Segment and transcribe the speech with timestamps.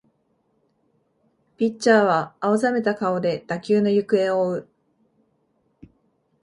[1.57, 4.69] ピッチャーは青ざめた顔で打球の行方を追う